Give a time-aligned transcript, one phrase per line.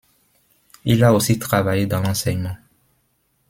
[0.83, 2.55] Il a aussi travaillé dans l'enseignement.